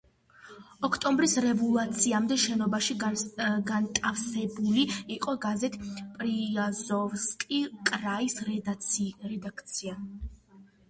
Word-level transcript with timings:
ოქტომბრის 0.87 1.33
რევოლუციამდე 1.45 2.37
შენობაში 2.43 2.95
განტავსებული 3.03 4.85
იყო 5.17 5.35
გაზეთ 5.43 5.77
„პრიაზოვსკი 6.15 7.59
კრაის“ 7.91 8.39
რედაქცია. 8.49 9.95